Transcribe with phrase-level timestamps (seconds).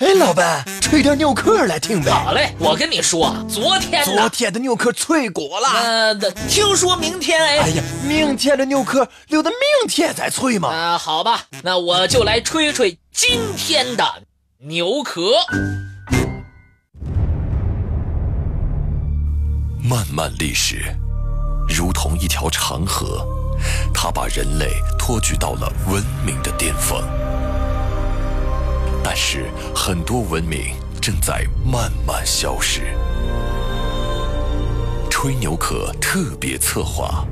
[0.00, 2.10] 哎，老板，吹点牛壳来听呗。
[2.10, 5.68] 好嘞，我跟你说，昨天昨天的牛壳脆果了。
[5.68, 6.14] 呃，
[6.48, 7.58] 听说明天哎。
[7.58, 10.70] 哎呀，明天的牛壳留到明天再脆嘛。
[10.70, 14.02] 啊，好吧，那我就来吹吹今天的
[14.60, 15.32] 牛壳。
[19.82, 20.96] 漫漫历史，
[21.68, 23.22] 如同一条长河，
[23.92, 26.98] 它把人类托举到了文明的巅峰。
[29.12, 32.96] 但是，很多文明正在慢慢消失。
[35.10, 37.26] 吹牛可特别策划：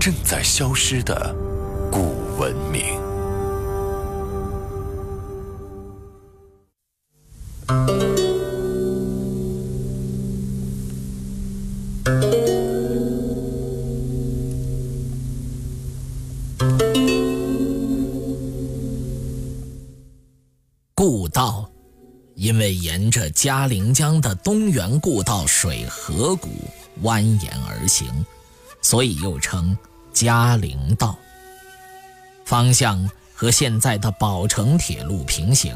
[0.00, 1.36] 正在消失的
[1.92, 3.07] 古文明。
[20.98, 21.70] 故道，
[22.34, 26.48] 因为沿着嘉陵江的东源故道水河谷
[27.04, 28.26] 蜿蜒而行，
[28.82, 29.78] 所以又称
[30.12, 31.16] 嘉陵道。
[32.44, 35.72] 方向和现在的宝成铁路平行，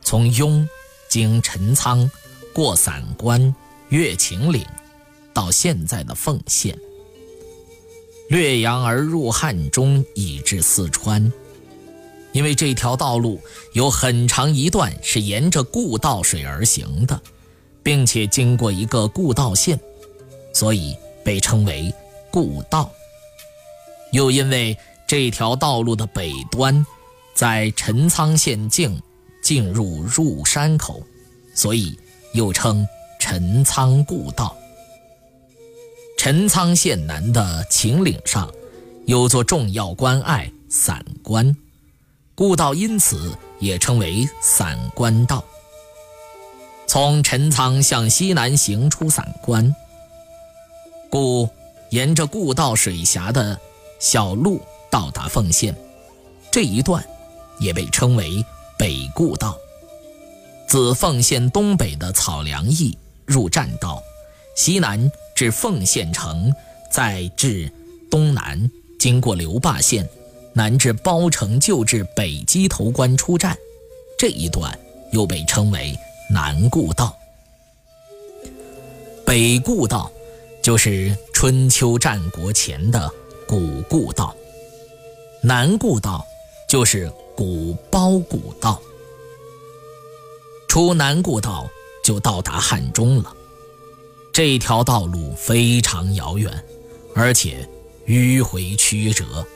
[0.00, 0.68] 从雍
[1.08, 2.10] 经陈仓，
[2.52, 3.54] 过散关，
[3.90, 4.66] 越秦岭，
[5.32, 6.76] 到现在的凤县，
[8.30, 11.32] 略阳而入汉中，以至四川。
[12.32, 13.40] 因为这条道路
[13.72, 17.20] 有很长一段是沿着故道水而行的，
[17.82, 19.78] 并且经过一个故道县，
[20.52, 21.92] 所以被称为
[22.30, 22.90] 故道。
[24.12, 26.84] 又因为这条道路的北端
[27.34, 29.00] 在陈仓县境
[29.42, 31.02] 进入入山口，
[31.54, 31.98] 所以
[32.34, 32.86] 又称
[33.18, 34.56] 陈仓故道。
[36.18, 38.52] 陈仓县南的秦岭上
[39.06, 41.56] 有座重要关隘散关。
[42.38, 45.42] 故道因此也称为散关道。
[46.86, 49.74] 从陈仓向西南行出散关，
[51.10, 51.50] 故
[51.90, 53.58] 沿着故道水峡的
[53.98, 55.74] 小路到达凤县，
[56.48, 57.04] 这一段
[57.58, 58.30] 也被称为
[58.78, 59.58] 北故道。
[60.68, 62.96] 自凤县东北的草梁驿
[63.26, 64.00] 入栈道，
[64.54, 66.54] 西南至凤县城，
[66.88, 67.68] 再至
[68.08, 70.08] 东南经过刘坝县。
[70.52, 73.56] 南至包城旧至北鸡头关出战，
[74.18, 74.76] 这一段
[75.12, 75.96] 又被称为
[76.30, 77.16] 南故道。
[79.24, 80.10] 北故道
[80.62, 83.10] 就是春秋战国前的
[83.46, 84.34] 古故道，
[85.42, 86.26] 南故道
[86.68, 88.80] 就是古包古道。
[90.66, 91.68] 出南故道
[92.02, 93.34] 就到达汉中了。
[94.32, 96.52] 这条道路非常遥远，
[97.14, 97.68] 而且
[98.06, 99.46] 迂回曲折。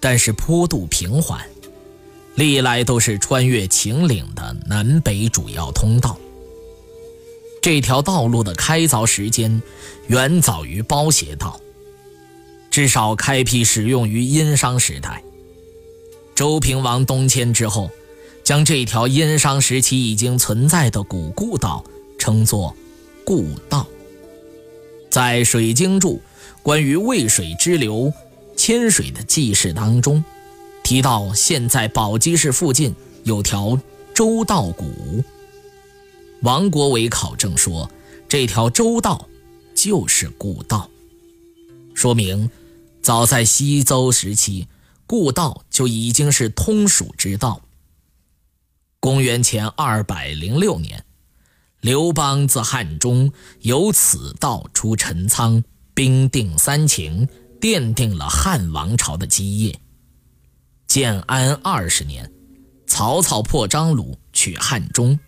[0.00, 1.40] 但是坡度平缓，
[2.34, 6.18] 历来都是穿越秦岭的南北主要通道。
[7.62, 9.60] 这条道路的开凿时间
[10.06, 11.58] 远早于包斜道，
[12.70, 15.22] 至少开辟使用于殷商时代。
[16.34, 17.90] 周平王东迁之后，
[18.44, 21.82] 将这条殷商时期已经存在的古故道
[22.18, 22.76] 称作
[23.24, 23.86] 故道。
[25.10, 26.16] 在《水经注》
[26.62, 28.12] 关于渭水支流。
[28.56, 30.24] 千水的记事当中，
[30.82, 32.94] 提到现在宝鸡市附近
[33.24, 33.78] 有条
[34.14, 35.22] 周道谷。
[36.42, 37.90] 王国维考证说，
[38.28, 39.28] 这条周道
[39.74, 40.88] 就是故道，
[41.94, 42.50] 说明
[43.02, 44.66] 早在西周时期，
[45.06, 47.62] 故道就已经是通蜀之道。
[49.00, 51.04] 公元前二百零六年，
[51.80, 55.62] 刘邦自汉中由此道出陈仓，
[55.94, 57.28] 兵定三秦。
[57.60, 59.78] 奠定了汉王朝的基业。
[60.86, 62.30] 建安二十年，
[62.86, 65.18] 曹操破张鲁，取汉中，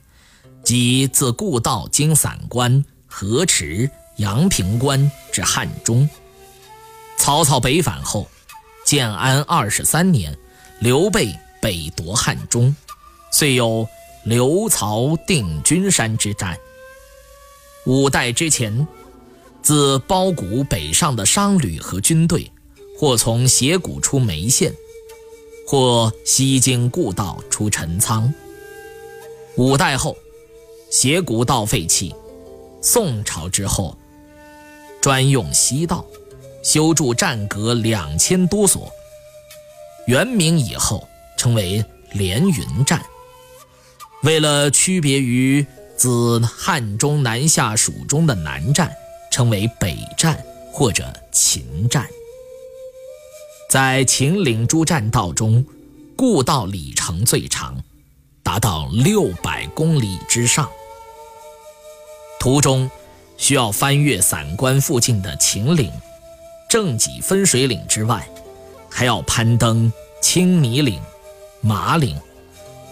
[0.64, 6.08] 即自故道经散关、河池、阳平关至汉中。
[7.16, 8.28] 曹操北返后，
[8.84, 10.36] 建安二十三年，
[10.78, 12.74] 刘备北夺汉中，
[13.32, 13.86] 遂有
[14.24, 16.56] 刘曹定军山之战。
[17.84, 18.86] 五代之前。
[19.62, 22.50] 自包谷北上的商旅和军队，
[22.98, 24.72] 或从斜谷出眉县，
[25.66, 28.32] 或西经故道出陈仓。
[29.56, 30.16] 五代后，
[30.90, 32.14] 斜谷道废弃。
[32.80, 33.98] 宋朝之后，
[35.00, 36.06] 专用西道，
[36.62, 38.90] 修筑战阁两千多所。
[40.06, 41.06] 元明以后，
[41.36, 43.04] 称为连云站。
[44.22, 45.66] 为了区别于
[45.96, 48.90] 自汉中南下蜀中的南站。
[49.30, 50.42] 称为北站
[50.72, 52.06] 或者秦站。
[53.70, 55.64] 在秦岭诸栈道中，
[56.16, 57.76] 故道里程最长，
[58.42, 60.68] 达到六百公里之上。
[62.40, 62.90] 途中
[63.36, 65.92] 需要翻越散关附近的秦岭、
[66.68, 68.26] 正脊分水岭之外，
[68.88, 69.92] 还要攀登
[70.22, 71.00] 青泥岭、
[71.60, 72.18] 马岭、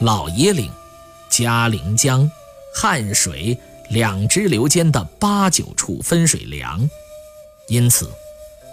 [0.00, 0.70] 老爷岭、
[1.30, 2.30] 嘉陵江、
[2.74, 3.58] 汉水
[3.90, 6.88] 两支流间的八九处分水梁，
[7.68, 8.10] 因此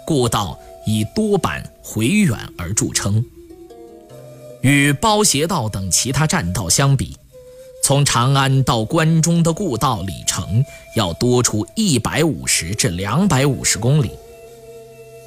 [0.06, 3.24] 故道以多板回远而著称。
[4.62, 7.16] 与包斜道等其他栈道相比，
[7.82, 10.64] 从长安到关中的故道里程
[10.96, 14.10] 要多出一百五十至两百五十公里，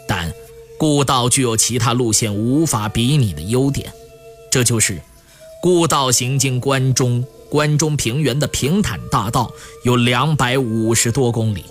[0.07, 0.33] 但
[0.79, 3.93] 故道具有其他路线无法比拟的优点，
[4.51, 4.99] 这就是
[5.61, 9.51] 故道行经关中，关中平原的平坦大道
[9.83, 11.63] 有两百五十多公里，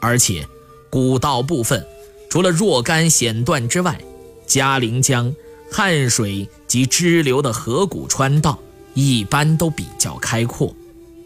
[0.00, 0.46] 而且
[0.90, 1.86] 古道部分
[2.28, 4.00] 除了若干险段之外，
[4.46, 5.34] 嘉陵江、
[5.70, 8.58] 汉水及支流的河谷川道。
[8.94, 10.74] 一般都比较开阔，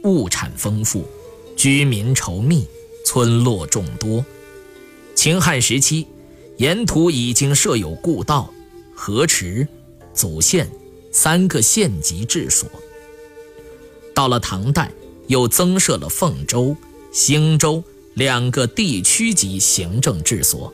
[0.03, 1.09] 物产丰富，
[1.57, 2.67] 居民稠密，
[3.07, 4.23] 村落众多。
[5.15, 6.07] 秦汉时期，
[6.59, 8.53] 沿途已经设有故道、
[8.95, 9.67] 河池、
[10.13, 10.71] 祖县
[11.11, 12.69] 三个县级治所。
[14.23, 14.89] 到了唐代，
[15.27, 16.77] 又增设了凤州、
[17.13, 17.83] 兴州
[18.15, 20.73] 两个地区级行政治所，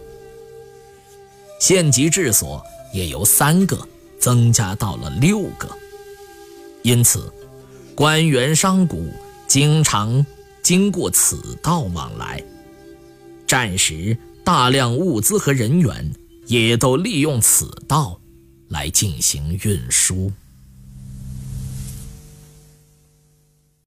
[1.59, 2.63] 县级治所
[2.93, 3.89] 也由三个
[4.21, 5.67] 增加到了六个。
[6.83, 7.33] 因此，
[7.95, 8.95] 官员商贾
[9.47, 10.27] 经常
[10.63, 12.45] 经过此道往来。
[13.47, 14.15] 战时，
[14.45, 16.13] 大量物资和人员
[16.45, 18.21] 也都利用此道
[18.69, 20.31] 来进行运输。